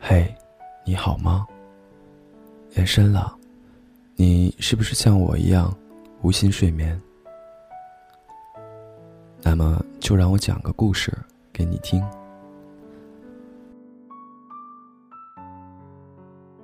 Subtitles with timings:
[0.00, 0.32] 嘿，
[0.84, 1.46] 你好吗？
[2.76, 3.36] 夜深了，
[4.14, 5.76] 你是不是像我一样
[6.22, 6.98] 无心睡眠？
[9.42, 11.12] 那么就让我讲个故事
[11.52, 12.02] 给你听。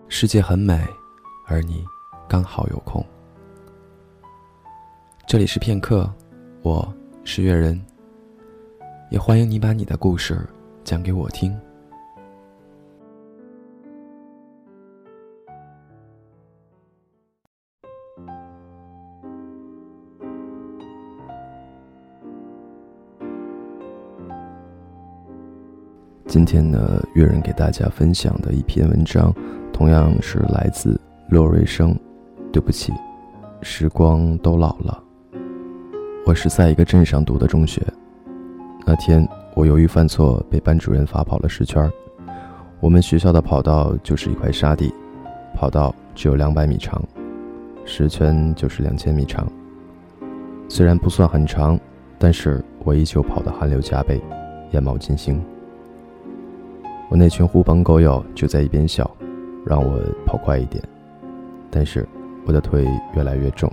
[0.08, 0.86] 世界很美，
[1.48, 1.84] 而你
[2.28, 3.04] 刚好有空。
[5.26, 6.10] 这里是片刻，
[6.62, 6.94] 我
[7.24, 7.84] 是月人，
[9.10, 10.48] 也欢迎你把你的故事
[10.84, 11.54] 讲给我听。
[26.26, 29.32] 今天呢，月人给大家分享的一篇文章，
[29.72, 31.94] 同样是来自洛瑞生。
[32.52, 32.92] 对不起，
[33.62, 35.02] 时光都老了。
[36.24, 37.82] 我是在一个镇上读的中学。
[38.86, 41.90] 那天我由于犯错被班主任罚跑了十圈。
[42.80, 44.92] 我们学校的跑道就是一块沙地，
[45.52, 47.02] 跑道只有两百米长，
[47.84, 49.50] 十圈就是两千米长。
[50.68, 51.78] 虽然不算很长，
[52.18, 54.22] 但是我依旧跑得汗流浃背，
[54.70, 55.42] 眼冒金星。
[57.14, 59.08] 我那群狐朋狗友就在一边笑，
[59.64, 60.82] 让我跑快一点，
[61.70, 62.04] 但是
[62.44, 62.84] 我的腿
[63.14, 63.72] 越来越重，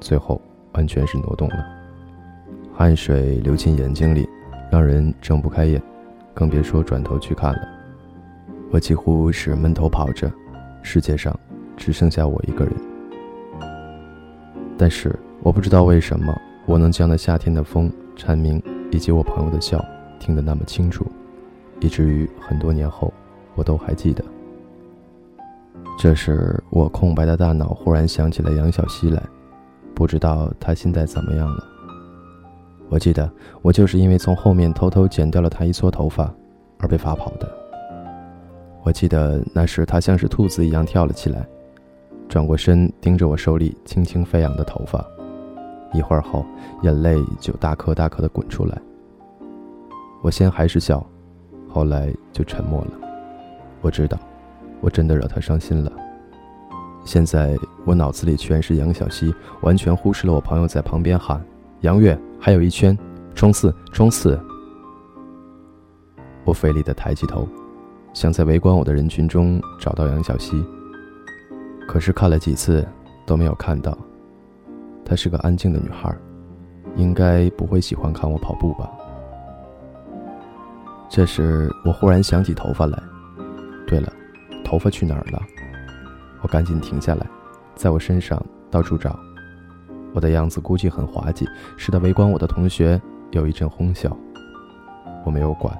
[0.00, 0.42] 最后
[0.72, 1.64] 完全是挪动了，
[2.74, 4.28] 汗水流进眼睛里，
[4.72, 5.80] 让人睁不开眼，
[6.34, 7.60] 更别说转头去看了。
[8.72, 10.28] 我几乎是闷头跑着，
[10.82, 11.32] 世界上
[11.76, 12.74] 只剩下我一个人。
[14.76, 16.36] 但是我不知道为什么，
[16.66, 19.80] 我能将那夏天的风、蝉鸣以及我朋友的笑
[20.18, 21.06] 听得那么清楚。
[21.80, 23.12] 以至于很多年后，
[23.54, 24.24] 我都还记得。
[25.98, 29.22] 这时，我空白的大脑忽然想起了杨小溪来，
[29.94, 31.64] 不知道她现在怎么样了。
[32.88, 33.30] 我记得，
[33.62, 36.32] 我就是因为从后面偷偷剪掉了她一撮头发，
[36.78, 37.48] 而被罚跑的。
[38.84, 41.46] 我记得那时她像是兔子一样跳了起来，
[42.28, 45.04] 转过身盯着我手里轻轻飞扬的头发，
[45.92, 46.46] 一会儿后，
[46.82, 48.80] 眼泪就大颗大颗的滚出来。
[50.22, 51.04] 我先还是笑。
[51.78, 52.90] 后来就沉默了。
[53.82, 54.18] 我知道，
[54.80, 55.92] 我真的惹他伤心了。
[57.04, 61.40] 现在我脑子里全是杨小溪，完全忽视了我朋友在旁边喊
[61.82, 62.98] ：“杨月，还有一圈，
[63.32, 64.36] 冲刺，冲刺！”
[66.42, 67.46] 我费力的抬起头，
[68.12, 70.60] 想在围观我的人群中找到杨小溪，
[71.86, 72.84] 可是看了几次
[73.24, 73.96] 都没有看到。
[75.04, 76.12] 她是个安静的女孩，
[76.96, 78.90] 应该不会喜欢看我跑步吧。
[81.08, 83.02] 这时，我忽然想起头发来。
[83.86, 84.12] 对了，
[84.64, 85.42] 头发去哪儿了？
[86.42, 87.26] 我赶紧停下来，
[87.74, 89.18] 在我身上到处找。
[90.12, 91.46] 我的样子估计很滑稽，
[91.76, 94.14] 使得围观我的同学有一阵哄笑。
[95.24, 95.76] 我没有管，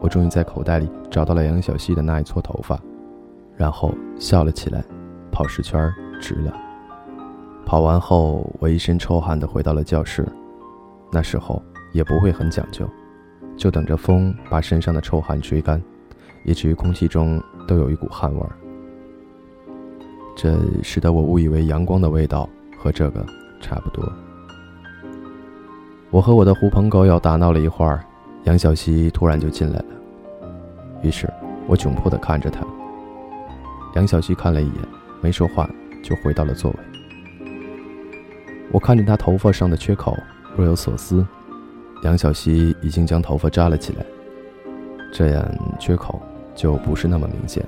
[0.00, 2.78] 我终于在口袋里找到了杨小溪的那一撮头发，
[3.56, 4.82] 然后笑了起来。
[5.32, 6.52] 跑十圈值了。
[7.64, 10.26] 跑完后，我一身臭汗的回到了教室。
[11.12, 12.88] 那时候也不会很讲究。
[13.60, 15.80] 就等着风把身上的臭汗吹干，
[16.44, 17.38] 以至于空气中
[17.68, 18.52] 都有一股汗味儿。
[20.34, 23.22] 这使得我误以为阳光的味道和这个
[23.60, 24.10] 差不多。
[26.08, 28.02] 我和我的狐朋狗友打闹了一会儿，
[28.44, 29.84] 杨小溪突然就进来了。
[31.02, 31.30] 于是
[31.66, 32.66] 我窘迫地看着他。
[33.94, 34.76] 杨小溪看了一眼，
[35.20, 35.68] 没说话，
[36.02, 36.78] 就回到了座位。
[38.72, 40.16] 我看着他头发上的缺口，
[40.56, 41.26] 若有所思。
[42.02, 44.04] 杨小希已经将头发扎了起来，
[45.12, 45.44] 这样
[45.78, 46.20] 缺口
[46.54, 47.64] 就不是那么明显。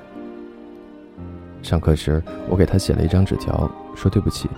[1.62, 4.48] 上课时，我给他写了一张纸条，说对不起，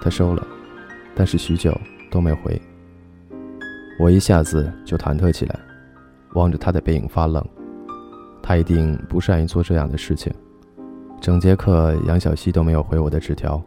[0.00, 0.46] 他收了，
[1.14, 1.74] 但是许久
[2.10, 2.60] 都没回。
[3.98, 5.58] 我一下子就忐忑起来，
[6.34, 7.44] 望着他的背影发愣。
[8.42, 10.32] 他一定不善于做这样的事情。
[11.20, 13.62] 整节课，杨小希都没有回我的纸条，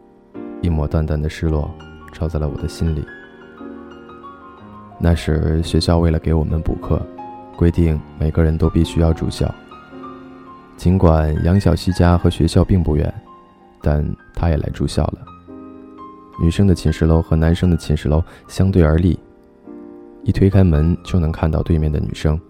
[0.60, 1.70] 一抹淡淡的失落
[2.12, 3.04] 照在了我的心里。
[4.98, 7.00] 那时学校为了给我们补课，
[7.56, 9.52] 规定每个人都必须要住校。
[10.76, 13.12] 尽管杨小溪家和学校并不远，
[13.82, 14.04] 但
[14.34, 15.18] 他也来住校了。
[16.40, 19.18] 女生的寝室楼和男生的寝室楼相对而立，
[20.22, 22.40] 一推开门就能看到对面的女生。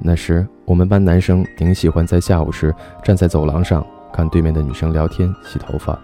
[0.00, 5.98] 那时我们班男生顶喜欢在下午时站在走廊上看对面的女生聊天、洗头发，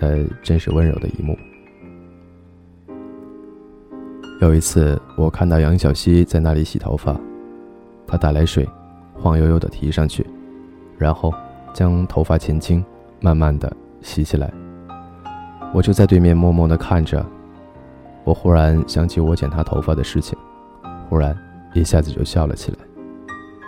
[0.00, 1.36] 呃，真是温柔的一幕。
[4.38, 7.18] 有一次，我看到杨小溪在那里洗头发，
[8.06, 8.68] 她打来水，
[9.14, 10.26] 晃悠悠地提上去，
[10.98, 11.32] 然后
[11.72, 12.84] 将头发前倾，
[13.18, 14.52] 慢慢地洗起来。
[15.72, 17.24] 我就在对面默默地看着。
[18.24, 20.36] 我忽然想起我剪她头发的事情，
[21.08, 21.34] 忽然
[21.72, 22.78] 一下子就笑了起来。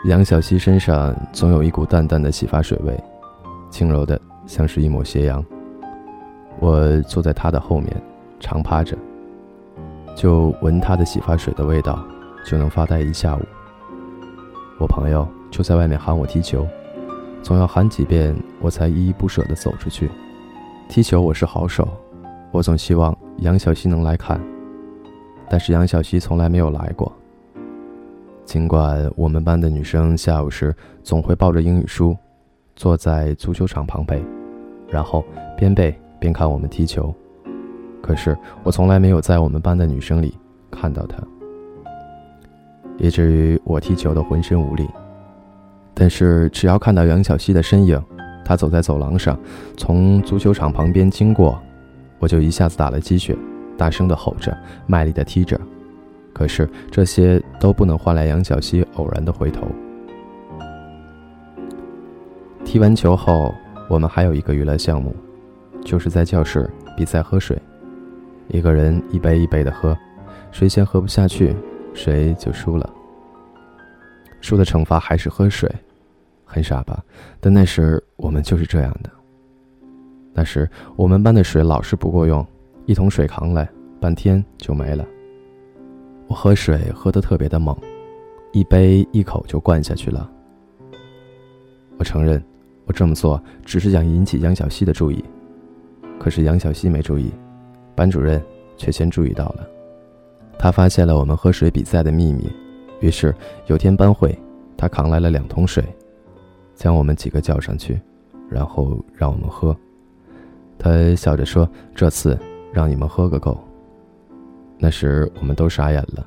[0.04, 2.94] 杨小溪身上总有一股淡淡的洗发水味，
[3.70, 5.42] 轻柔的像是一抹斜阳。
[6.60, 7.90] 我坐在她的后面，
[8.38, 8.98] 长趴着，
[10.18, 12.04] 就闻她的洗发水的味道，
[12.44, 13.40] 就能发呆一下午。
[14.80, 16.66] 我朋友就在外面喊我踢球，
[17.40, 20.10] 总要喊几遍，我才依依不舍地走出去。
[20.88, 21.86] 踢球我是好手，
[22.50, 24.40] 我总希望杨小溪能来看，
[25.48, 27.12] 但是杨小溪从来没有来过。
[28.44, 30.74] 尽管我们班的女生下午时
[31.04, 32.16] 总会抱着英语书，
[32.74, 34.20] 坐在足球场旁背，
[34.88, 35.24] 然后
[35.56, 37.14] 边背边看我们踢球，
[38.02, 40.36] 可是我从来没有在我们班的女生里
[40.70, 41.16] 看到她，
[42.98, 44.88] 以至于我踢球的浑身无力。
[45.94, 48.00] 但是只要看到杨小溪的身影，
[48.44, 49.38] 她走在走廊上，
[49.76, 51.60] 从足球场旁边经过，
[52.18, 53.36] 我就一下子打了鸡血，
[53.76, 54.56] 大声的吼着，
[54.86, 55.60] 卖力的踢着。
[56.32, 59.66] 可是这些都不能换来杨小溪偶然的回头。
[62.64, 63.52] 踢完球后，
[63.88, 65.16] 我们还有一个娱乐项目，
[65.84, 67.60] 就是在教室比赛喝水，
[68.48, 69.96] 一个人一杯一杯的喝，
[70.50, 71.54] 谁先喝不下去，
[71.94, 72.88] 谁就输了。
[74.40, 75.70] 输的惩罚还是喝水，
[76.44, 77.02] 很傻吧？
[77.40, 79.10] 但那时我们就是这样的。
[80.32, 82.46] 那时我们班的水老是不够用，
[82.86, 83.68] 一桶水扛来，
[84.00, 85.04] 半天就没了。
[86.28, 87.76] 我喝水喝得特别的猛，
[88.52, 90.30] 一杯一口就灌下去了。
[91.98, 92.42] 我承认，
[92.86, 95.24] 我这么做只是想引起杨小溪的注意，
[96.20, 97.32] 可是杨小溪没注意，
[97.98, 98.40] 班主任
[98.76, 99.68] 却先注意到了。
[100.56, 102.48] 他发现了我们喝水比赛的秘密，
[103.00, 103.34] 于是
[103.66, 104.38] 有天班会，
[104.76, 105.84] 他扛来了两桶水，
[106.76, 108.00] 将我们几个叫上去，
[108.48, 109.76] 然后让我们喝。
[110.78, 112.38] 他笑着说：“这次
[112.72, 113.58] 让你们喝个够。”
[114.78, 116.24] 那时我们都傻眼了，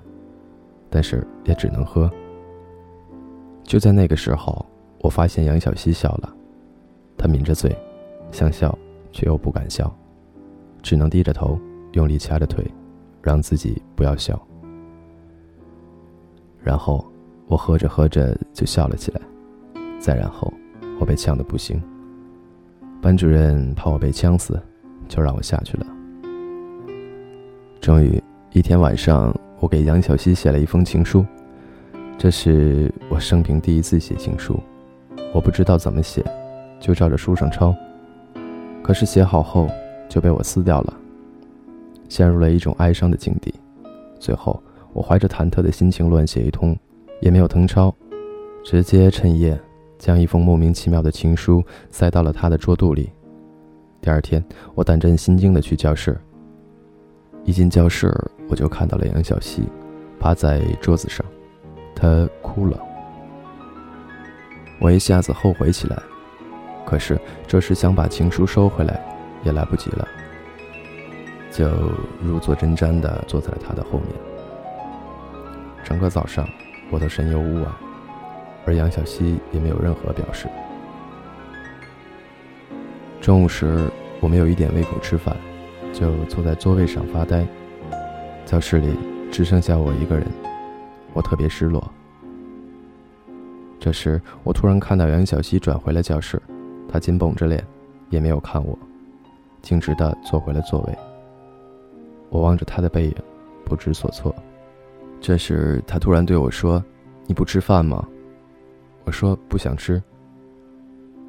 [0.89, 2.11] 但是也只能喝。
[3.63, 4.65] 就在那个时候，
[4.99, 6.35] 我发现杨小希笑了，
[7.17, 7.73] 他抿着嘴，
[8.29, 8.77] 想笑
[9.13, 9.93] 却又不敢笑，
[10.81, 11.59] 只能低着头，
[11.93, 12.65] 用力掐着腿，
[13.21, 14.39] 让自己不要笑。
[16.63, 17.05] 然后
[17.47, 19.21] 我喝着喝着就笑了起来，
[19.99, 20.53] 再然后
[20.99, 21.81] 我被呛得不行，
[23.01, 24.61] 班主任怕我被呛死，
[25.07, 25.85] 就让我下去了。
[27.79, 28.21] 终于。
[28.53, 31.25] 一天晚上，我给杨小溪写了一封情书，
[32.17, 34.59] 这是我生平第一次写情书。
[35.33, 36.21] 我不知道怎么写，
[36.81, 37.73] 就照着书上抄。
[38.83, 39.69] 可是写好后
[40.11, 40.93] 就被我撕掉了，
[42.09, 43.53] 陷入了一种哀伤的境地。
[44.19, 44.61] 最后，
[44.91, 46.77] 我怀着忐忑的心情乱写一通，
[47.21, 47.95] 也没有誊抄，
[48.61, 49.57] 直接趁夜
[49.97, 53.09] 将一封莫名其妙的情书塞到了他的桌肚里。
[54.01, 54.43] 第二天，
[54.75, 56.19] 我胆战心惊地去教室。
[57.45, 58.13] 一进教室，
[58.49, 59.63] 我就看到了杨小溪，
[60.19, 61.25] 趴在桌子上，
[61.95, 62.77] 她哭了。
[64.81, 65.97] 我一下子后悔起来，
[66.85, 67.17] 可是
[67.47, 69.01] 这时想把情书收回来，
[69.43, 70.07] 也来不及了，
[71.51, 71.69] 就
[72.21, 74.07] 如坐针毡地坐在了他的后面。
[75.83, 76.47] 整个早上，
[76.89, 77.67] 我都神游屋外，
[78.65, 80.47] 而杨小溪也没有任何表示。
[83.19, 83.89] 中午时，
[84.19, 85.35] 我没有一点胃口吃饭。
[85.93, 87.45] 就坐在座位上发呆，
[88.45, 88.97] 教室里
[89.29, 90.25] 只剩下我一个人，
[91.11, 91.85] 我特别失落。
[93.77, 96.41] 这时，我突然看到杨小溪转回了教室，
[96.87, 97.61] 他紧绷着脸，
[98.09, 98.79] 也没有看我，
[99.61, 100.97] 径直地坐回了座位。
[102.29, 103.15] 我望着他的背影，
[103.65, 104.33] 不知所措。
[105.19, 106.83] 这时，他突然对我说
[107.27, 108.07] ：“你不吃饭吗？”
[109.05, 110.01] 我说：“不想吃。”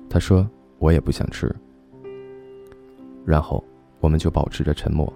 [0.09, 0.49] 他说
[0.79, 1.55] ：“我也不想吃。”
[3.27, 3.63] 然后。
[4.03, 5.11] 我们就保持着沉默。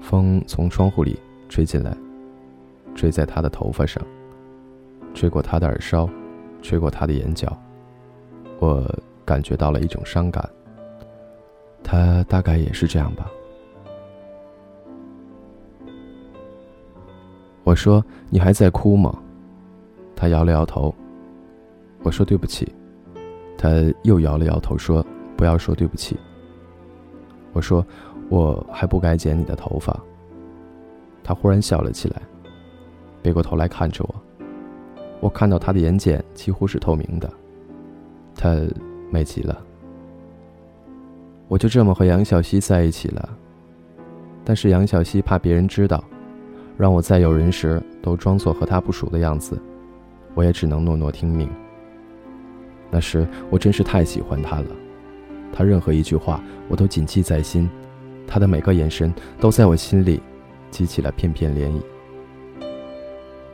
[0.00, 1.94] 风从窗户里吹进来，
[2.94, 4.02] 吹在他的头发上，
[5.12, 6.08] 吹过他的耳梢，
[6.62, 7.54] 吹过他的眼角。
[8.60, 8.82] 我
[9.26, 10.42] 感觉到了一种伤感。
[11.82, 13.30] 他大概也是这样吧。
[17.64, 19.18] 我说：“你还在哭吗？”
[20.16, 20.94] 他摇了摇头。
[22.02, 22.70] 我说：“对不起。”
[23.58, 23.70] 他
[24.04, 25.04] 又摇了摇头，说
[25.36, 26.16] ：“不要说对不起。”
[27.52, 27.84] 我说
[28.30, 29.98] ：“我还不该剪你的头发。”
[31.22, 32.22] 他忽然笑了起来，
[33.22, 34.14] 背过头来看着我。
[35.20, 37.30] 我看到他的眼睑几乎是透明的，
[38.34, 38.56] 他
[39.10, 39.62] 美极了。
[41.48, 43.28] 我就这么和杨小溪在一起了，
[44.44, 46.04] 但是杨小溪怕别人知道，
[46.76, 49.58] 让我在有人时都装作和他不熟的样子，
[50.34, 51.48] 我也只能诺诺听命。
[52.90, 54.66] 那时我真是太喜欢他了。
[55.52, 57.66] 他任何一句话，我都谨记在心；
[58.26, 60.22] 他的每个眼神，都在我心里
[60.70, 61.82] 激起了片片涟漪。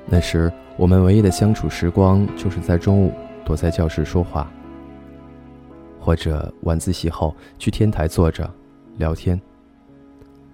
[0.07, 3.13] 那时我们唯一的相处时光，就是在中午
[3.45, 4.51] 躲在教室说话，
[6.05, 8.53] 或者晚自习后去天台坐着
[8.99, 9.41] 聊天。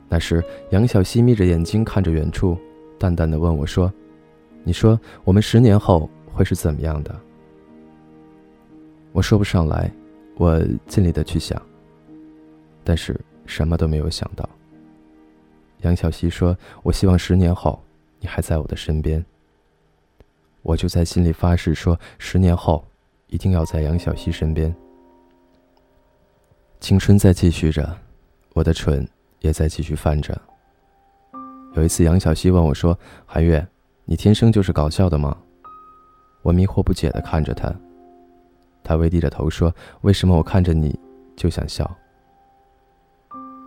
[0.09, 2.57] 那时杨小溪眯着眼睛看着远处，
[3.00, 3.92] 淡淡的问我说
[4.62, 7.21] ：“你说我们十年后会是怎么样的？”
[9.11, 9.92] 我说不上来，
[10.37, 11.61] 我尽力的去想，
[12.85, 14.49] 但是什么都没有想到。
[15.80, 17.83] 杨小溪说：“我希望十年后
[18.21, 19.25] 你还在我的身边。”
[20.62, 22.85] 我就在心里发誓说：“十年后
[23.26, 24.73] 一定要在杨小溪身边。”
[26.80, 27.94] 青春在继续着，
[28.54, 29.06] 我的唇
[29.40, 30.40] 也在继续泛着。
[31.75, 33.64] 有一次，杨小溪问我说：“韩月，
[34.06, 35.37] 你天生就是搞笑的吗？”
[36.42, 37.70] 我迷惑不解的看着他。
[38.82, 40.99] 他微低着头说：“为什么我看着你
[41.37, 41.88] 就想笑？”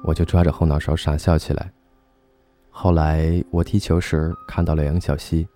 [0.03, 1.71] 我就抓着后脑勺傻笑起来。
[2.71, 5.47] 后来我踢球时看到了杨小溪，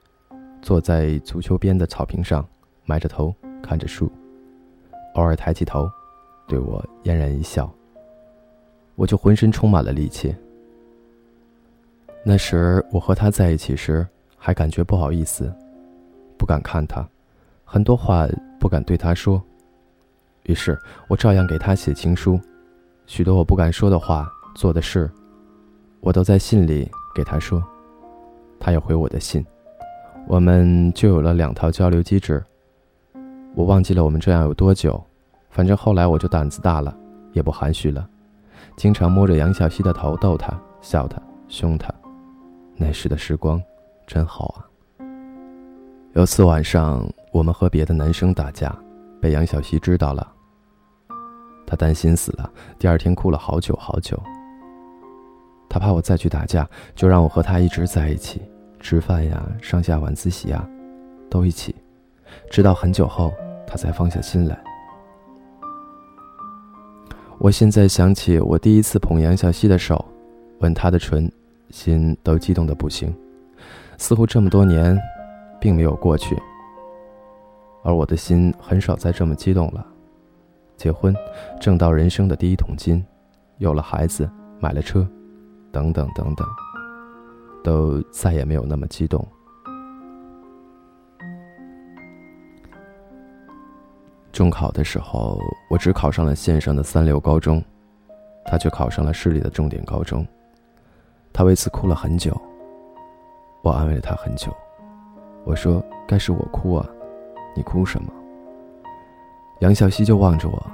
[0.61, 2.47] 坐在足球边的草坪上，
[2.85, 4.11] 埋着头看着树，
[5.15, 5.89] 偶尔抬起头，
[6.47, 7.71] 对我嫣然一笑。
[8.95, 10.35] 我就浑身充满了力气。
[12.23, 14.05] 那时我和他在一起时，
[14.37, 15.53] 还感觉不好意思，
[16.37, 17.07] 不敢看他，
[17.63, 18.27] 很多话
[18.59, 19.41] 不敢对他说。
[20.43, 22.39] 于是我照样给他写情书，
[23.05, 25.09] 许多我不敢说的话、做的事，
[25.99, 26.89] 我都在信里。
[27.15, 27.63] 给他说，
[28.59, 29.43] 他也回我的信，
[30.27, 32.43] 我们就有了两套交流机制。
[33.55, 35.03] 我忘记了我们这样有多久，
[35.57, 36.95] 反正后来我就胆子大了，
[37.33, 38.07] 也不含蓄了，
[38.75, 41.91] 经常摸着杨小溪的头逗她、笑她、凶她。
[42.75, 43.59] 那时的时光
[44.05, 44.61] 真好啊。
[46.13, 48.71] 有次晚上，我们和别的男生打架，
[49.19, 50.31] 被杨小溪知道了，
[51.65, 52.47] 他担心死了，
[52.77, 54.15] 第二天哭了好久好久。
[55.67, 58.43] 他怕我再去打架，就让我和他一直在一起，
[58.79, 60.63] 吃饭呀、上下晚自习呀，
[61.31, 61.75] 都一起，
[62.51, 63.33] 直到很久后，
[63.65, 64.55] 他才放下心来。
[67.39, 70.03] 我现在想起我第一次捧杨小溪的手，
[70.60, 71.32] 吻她的唇，
[71.70, 73.15] 心都激动的不行，
[73.98, 75.00] 似乎这么多年，
[75.60, 76.36] 并没有过去。
[77.84, 79.86] 而我的心很少再这么激动了。
[80.75, 81.15] 结婚，
[81.62, 83.06] 挣到人生的第一桶金，
[83.60, 84.29] 有了孩子，
[84.60, 85.08] 买了车。
[85.70, 86.48] 等等等等，
[87.63, 89.24] 都再也没有那么激动。
[94.38, 97.60] 中考的时候，我只考上了县上的三流高中，
[98.46, 100.24] 他却考上了市里的重点高中。
[101.34, 102.39] 他为此哭了很久，
[103.63, 104.56] 我安慰了他很久。
[105.44, 106.88] 我说：“该是我哭啊，
[107.56, 108.13] 你哭什么？”
[109.62, 110.67] 杨小溪就望着我，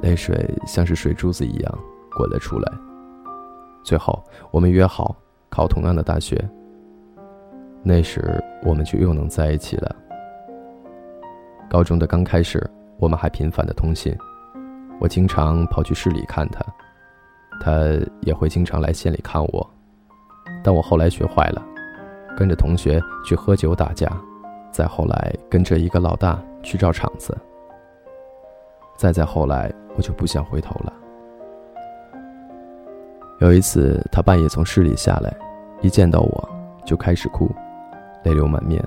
[0.00, 1.78] 泪水像是水珠子一样
[2.16, 2.72] 滚了出来。
[3.84, 4.18] 最后，
[4.50, 5.14] 我们约好
[5.50, 6.42] 考同样的大学。
[7.82, 9.94] 那时，我们就又能在一起了。
[11.68, 12.58] 高中的刚开始，
[13.00, 14.14] 我们还频繁的通信，
[15.00, 16.62] 我经常跑去市里看他，
[17.58, 19.70] 他也会经常来县里看我。
[20.62, 21.64] 但我后来学坏了，
[22.36, 24.06] 跟着同学去喝酒打架，
[24.70, 27.34] 再后来跟着一个老大去照场子，
[28.98, 30.92] 再再后来，我就不想回头了。
[33.38, 35.34] 有一次，他半夜从市里下来，
[35.80, 36.48] 一见到我
[36.84, 37.50] 就开始哭，
[38.24, 38.78] 泪流满面。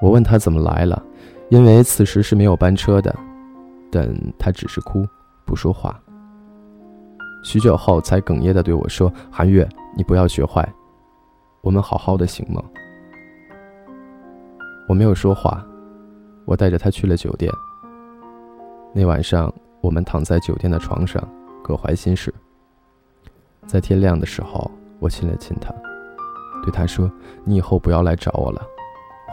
[0.00, 1.02] 我问他怎么来了，
[1.48, 3.14] 因为此时是没有班车的，
[3.90, 5.06] 但他只是哭，
[5.44, 5.98] 不说话。
[7.44, 10.68] 许久后，才哽咽的对我说：“韩月，你不要学坏，
[11.60, 12.60] 我们好好的行吗？”
[14.88, 15.64] 我没有说话，
[16.44, 17.52] 我带着他去了酒店。
[18.92, 21.22] 那晚上，我们躺在酒店的床上，
[21.62, 22.34] 各怀心事。
[23.66, 25.72] 在天亮的时候，我亲了亲他，
[26.64, 27.08] 对他说
[27.44, 28.66] ：“你以后不要来找我了，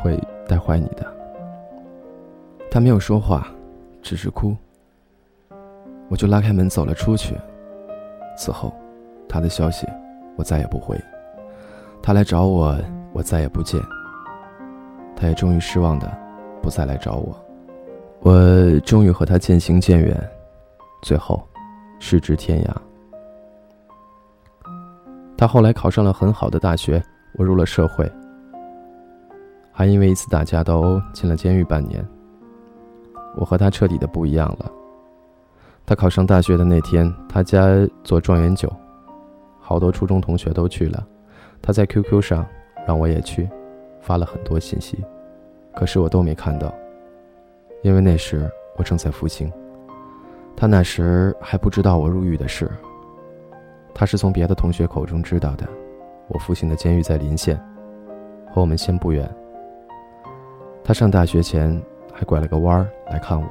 [0.04, 1.12] 会带坏你的。”
[2.74, 3.48] 他没有说话，
[4.02, 4.58] 只是哭。
[6.10, 7.36] 我就拉开门走了出去。
[8.36, 8.74] 此后，
[9.30, 9.88] 他的消息
[10.36, 11.00] 我再也不回，
[12.02, 12.76] 他来找我，
[13.12, 13.80] 我再也不见。
[15.16, 16.12] 他也终于失望的
[16.64, 17.40] 不再来找我，
[18.22, 20.20] 我终于和他渐行渐远，
[21.04, 21.48] 最后，
[22.00, 22.76] 失之天涯。
[25.38, 27.00] 他后来考上了很好的大学，
[27.38, 28.12] 我入了社会，
[29.72, 32.04] 还因为一次打架斗殴进了监狱半年。
[33.36, 34.72] 我和他彻底的不一样了。
[35.86, 37.66] 他考上大学的那天，他家
[38.04, 38.72] 做状元酒，
[39.60, 41.06] 好多初中同学都去了。
[41.62, 42.46] 他在 QQ 上
[42.88, 43.50] 让我也去，
[44.02, 45.04] 发了很多信息，
[45.76, 46.74] 可是我都没看到，
[47.82, 49.52] 因为那时我正在服刑。
[50.56, 52.70] 他那时还不知道我入狱的事。
[53.94, 55.68] 他是从别的同学口中知道的，
[56.28, 57.60] 我父亲的监狱在临县。
[58.54, 59.28] 和我们县不远。
[60.84, 61.82] 他上大学前
[62.14, 63.48] 还拐了个弯儿来看我，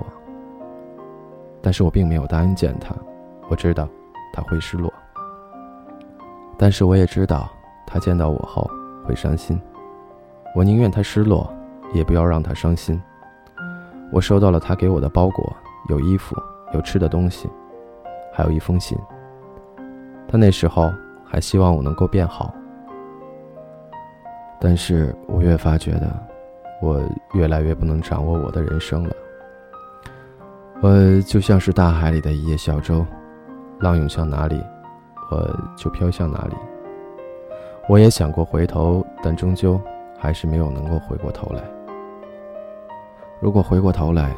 [1.61, 2.95] 但是我并没有答应见他。
[3.51, 3.89] 我知道
[4.33, 4.91] 他会失落，
[6.57, 7.51] 但是我也知道
[7.87, 8.67] 他见到我后
[9.05, 9.61] 会伤心。
[10.55, 11.53] 我宁愿他失落，
[11.93, 13.03] 也不要让他伤心。
[14.11, 15.55] 我收到了他给我的包裹，
[15.89, 16.37] 有衣服，
[16.73, 17.51] 有吃的东西，
[18.33, 18.97] 还有一封信。
[20.29, 20.91] 他那时候
[21.25, 22.55] 还希望我能够变好，
[24.61, 26.09] 但是我越发觉得，
[26.83, 27.01] 我
[27.33, 29.15] 越来越不能掌握我的人生了。
[30.83, 33.07] 我就像是大海里的一叶小舟，
[33.79, 34.61] 浪涌向哪里，
[35.31, 36.57] 我就飘向哪里。
[37.89, 39.81] 我也想过回头，但终究
[40.19, 41.63] 还是没有能够回过头来。
[43.41, 44.35] 如果回过头来，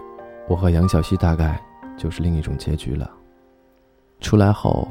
[0.47, 1.59] 我和杨小溪大概
[1.97, 3.11] 就是另一种结局了。
[4.21, 4.87] 出来后，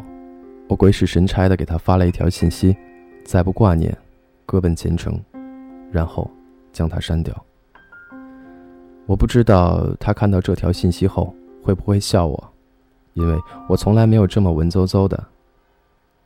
[0.67, 2.75] 我鬼使神差的给他发了一条信息
[3.23, 3.95] ：“再不挂念，
[4.45, 5.19] 各奔前程。”
[5.91, 6.29] 然后
[6.73, 7.33] 将他删掉。
[9.05, 12.53] 我不知道他看到这条信息后会不会笑我，
[13.13, 13.39] 因为
[13.69, 15.23] 我从来没有这么文绉绉的。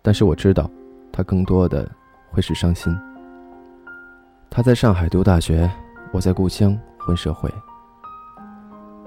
[0.01, 0.69] 但是我知道，
[1.11, 1.89] 他更多的
[2.31, 2.95] 会是伤心。
[4.49, 5.69] 他在上海读大学，
[6.13, 7.51] 我在故乡混社会。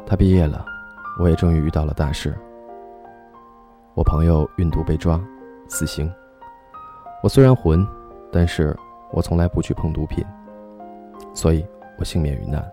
[0.04, 0.66] 他毕业了，
[1.18, 2.36] 我也终于遇到了大事。
[3.94, 5.20] 我朋友运毒被抓，
[5.68, 6.12] 死刑。
[7.22, 7.86] 我虽然混，
[8.32, 8.76] 但是
[9.12, 10.24] 我从来不去碰毒品，
[11.34, 11.64] 所以
[11.98, 12.64] 我幸免于难。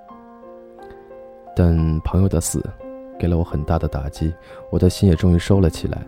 [1.55, 2.63] 但朋友的死，
[3.19, 4.33] 给了我很大的打击，
[4.71, 6.05] 我的心也终于收了起来。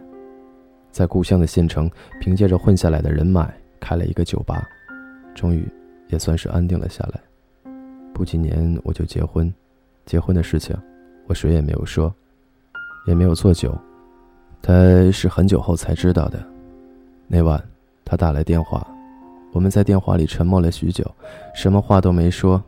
[0.92, 4.68] 在故乡的县城，凭借着混下来的人脉，开了一个酒吧，
[5.34, 5.68] 终于
[6.08, 7.20] 也算是安定了下来。
[8.14, 9.52] 不几年我就结婚，
[10.06, 10.76] 结婚的事情。
[11.28, 12.14] 我谁也没有说，
[13.06, 13.78] 也没有做酒，
[14.62, 14.74] 他
[15.12, 16.44] 是很久后才知道的。
[17.28, 17.64] 那晚，
[18.04, 18.86] 他打来电话，
[19.60, 21.04] 我们在电话里沉默了许久，
[21.54, 22.64] 什么话都没说。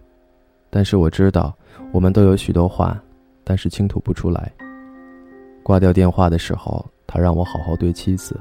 [0.70, 1.56] 但是我知道，
[1.94, 3.02] 我们都有许多话，
[3.46, 4.52] 但是倾吐不出来。
[5.64, 8.38] 挂掉电话的时候，他让我好好对妻子，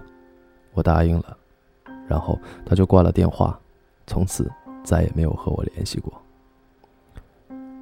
[0.73, 1.37] 我答应了，
[2.09, 3.57] 然后他就挂了电话，
[4.09, 4.51] 从此
[4.83, 6.13] 再也没有和我联系过。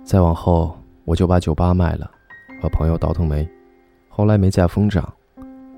[0.04, 2.10] 再往后，我就把酒吧卖了。
[2.60, 3.48] 和朋友倒腾煤，
[4.10, 5.10] 后来煤价疯涨，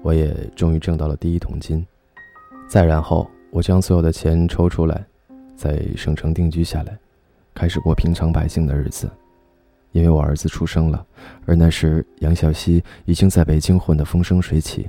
[0.02, 1.86] 我也终于挣到了第一桶金。
[2.68, 5.04] 再然后，我将所有的钱抽出来，
[5.56, 6.96] 在省城定居下来，
[7.54, 9.10] 开始过平常百姓的日子。
[9.92, 11.04] 因为我儿子出生了，
[11.46, 14.88] 而那时杨小溪已经在北京混得风生水起。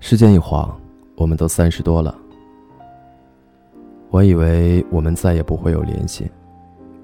[0.00, 0.76] 时间一晃，
[1.14, 2.16] 我们都三十多了。
[4.10, 6.28] 我以为我们再也不会有联系，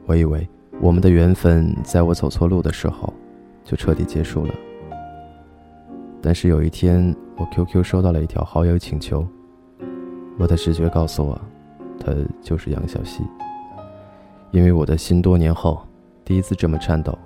[0.04, 0.46] 我以为
[0.81, 3.12] 我们的缘分在我走错路的时候。
[3.64, 4.54] 就彻底结束了。
[6.22, 9.28] 但是有一天，我 QQ 收到了一条好友请求，
[10.38, 11.40] 我的直觉告诉我，
[11.98, 13.22] 他就是杨小溪。
[14.53, 15.83] 因为我的心多年后
[16.24, 17.18] 第一次这么颤抖，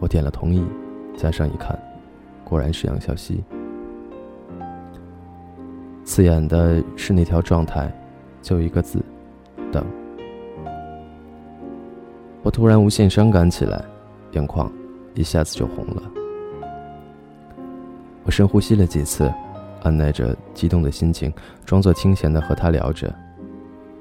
[0.00, 0.62] 我点了同意，
[1.16, 1.78] 加上一看，
[2.44, 3.42] 果然是杨小溪。
[6.04, 7.90] 刺眼的是那条状态，
[8.42, 9.02] 就一个字，
[9.72, 9.84] 等。
[12.42, 13.84] 我突然无限伤感起来，
[14.32, 14.70] 眼眶。
[15.14, 16.02] 一下子就红了。
[18.22, 19.32] 我深呼吸了几次，
[19.82, 21.32] 按耐着激动的心情，
[21.64, 23.12] 装作清闲的和他聊着。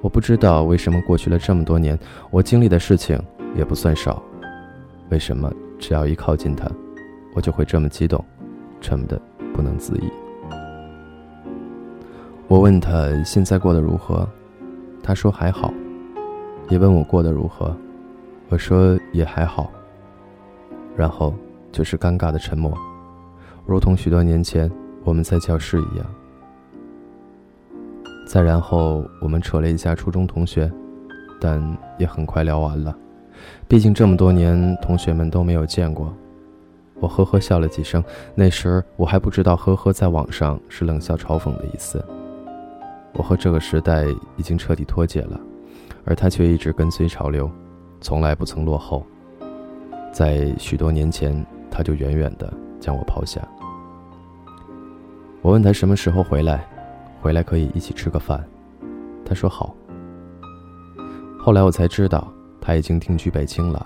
[0.01, 1.97] 我不知道为什么过去了这么多年，
[2.29, 3.19] 我经历的事情
[3.55, 4.21] 也不算少。
[5.09, 6.69] 为什么只要一靠近他，
[7.35, 8.23] 我就会这么激动，
[8.81, 9.19] 沉的
[9.53, 10.09] 不能自已？
[12.47, 14.27] 我问他现在过得如何，
[15.01, 15.73] 他说还好。
[16.69, 17.75] 也问我过得如何，
[18.49, 19.71] 我说也还好。
[20.95, 21.33] 然后
[21.71, 22.75] 就是尴尬的沉默，
[23.65, 24.71] 如同许多年前
[25.05, 26.05] 我们在教室一样。
[28.27, 30.69] 再然后，我们扯了一下初中同学，
[31.39, 31.61] 但
[31.97, 32.93] 也很快聊完了。
[33.67, 36.11] 毕竟这么多年，同学们都没有见过。
[36.95, 42.03] 我呵呵笑了几声，那时我还不知道“呵呵”在网上是冷笑嘲讽的意思。
[43.13, 44.05] 我和这个时代
[44.37, 45.39] 已经彻底脱节了，
[46.03, 47.49] 而他却一直跟随潮流，
[48.01, 49.05] 从来不曾落后。
[50.11, 53.39] 在许多年前，他就远远的将我抛下。
[55.45, 56.67] 我问他什么时候回来，
[57.21, 58.43] 回来可以一起吃个饭。
[59.23, 59.75] 他说好。
[61.37, 62.27] 后来我才知道，
[62.59, 63.85] 他已经定居北京了，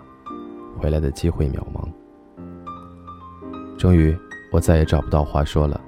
[0.77, 1.85] 回来的机会渺茫。
[3.77, 4.17] 终于，
[4.53, 5.81] 我再也找不到话说了。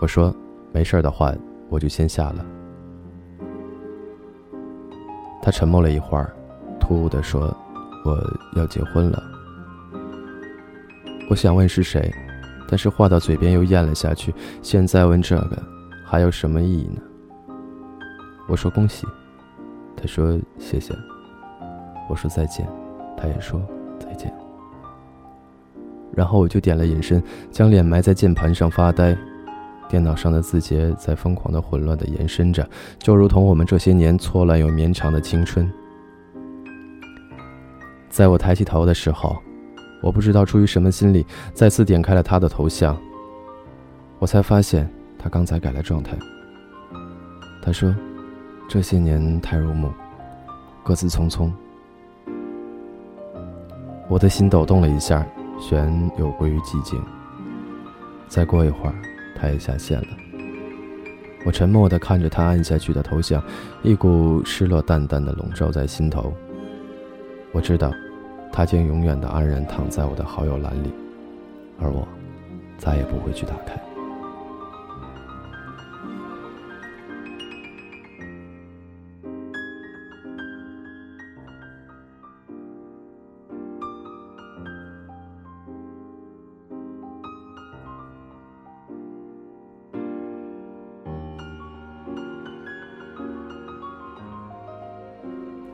[0.00, 0.32] 我说
[0.70, 1.34] 没事的话，
[1.68, 2.46] 我就先下了。
[5.42, 6.32] 他沉默了一会儿，
[6.78, 7.52] 突兀的说
[8.06, 8.16] ：“我
[8.54, 9.20] 要结婚了。”
[11.28, 12.14] 我想问是谁，
[12.70, 14.32] 但是话到嘴边又咽了下去。
[14.62, 15.60] 现在问这个，
[16.06, 17.02] 还有什么意义呢？
[18.48, 19.04] 我说恭喜，
[19.96, 20.94] 他说谢谢。
[22.08, 22.64] 我说再见，
[23.16, 23.60] 他也说
[23.98, 24.32] 再见。
[26.12, 29.16] 然后我就点了隐身，将脸埋在键盘上发呆。
[29.88, 35.68] 电脑上的字节在疯狂的、混乱的延伸着，就如同我们这些年错乱又绵长的青春。
[38.08, 39.36] 在我抬起头的时候，
[40.00, 42.96] 我不知道出于什么心理，再次点开了他的头像。
[44.18, 46.16] 我才发现他刚才改了状态。
[47.62, 47.94] 他说
[48.68, 49.92] ：“这些年太入目，
[50.82, 51.50] 各自匆匆。”
[54.08, 55.26] 我的心抖动了一下，
[55.60, 57.00] 旋又归于寂静。
[58.28, 58.94] 再过一会儿。
[59.40, 60.08] 他也下线了。
[61.46, 63.42] 我沉默地看着他按下去的头像，
[63.82, 66.30] 一股失落淡淡的笼罩在心头。
[67.52, 67.90] 我知道，
[68.52, 70.92] 他将永远的安然躺在我的好友栏里，
[71.80, 72.06] 而我，
[72.76, 73.80] 再也不会去打开。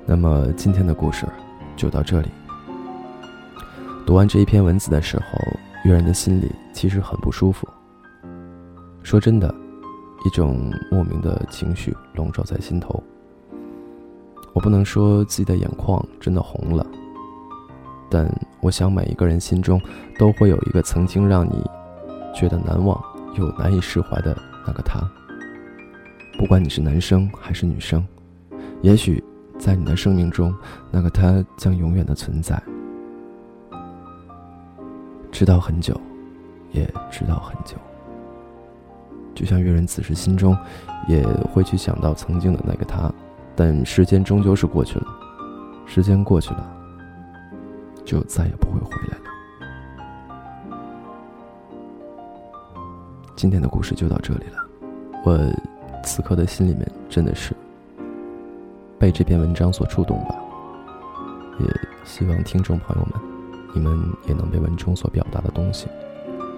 [0.08, 1.26] 那么今天的故事
[1.74, 2.28] 就到这里。
[4.06, 5.36] 读完这一篇文字的时候，
[5.82, 7.66] 月人的心里其实很不舒服。
[9.02, 9.52] 说真的，
[10.24, 13.02] 一种莫名的情绪笼罩在心头。
[14.52, 16.86] 我不能说自己的眼眶真的红了，
[18.08, 19.80] 但我想每一个人心中
[20.16, 21.68] 都会有一个曾经让你
[22.32, 22.96] 觉得难忘
[23.34, 25.00] 又难以释怀的那个他。
[26.38, 28.06] 不管你是男生还是女生，
[28.82, 29.22] 也许。
[29.58, 30.54] 在你的生命中，
[30.90, 32.62] 那个他将永远的存在，
[35.36, 35.94] 直到很久，
[36.72, 37.76] 也直到很久。
[39.34, 40.56] 就像月人此时心中
[41.06, 41.22] 也
[41.52, 43.12] 会去想到曾经的那个他，
[43.54, 45.06] 但时间终究是过去了，
[45.84, 46.66] 时间过去了，
[48.02, 49.24] 就再也不会回来了。
[53.36, 54.66] 今天的故事就到这里了，
[55.22, 55.38] 我
[56.02, 57.54] 此刻的心里面真的是。
[58.98, 60.34] 被这篇文章所触动吧，
[61.60, 61.66] 也
[62.06, 63.20] 希望听众朋友们，
[63.76, 65.86] 你们也能被文中所表达的东西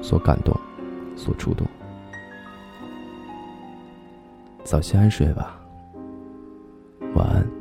[0.01, 0.57] 所感动
[1.17, 1.67] 所触动。
[4.63, 5.59] 早些安睡吧
[7.17, 7.58] 晚安。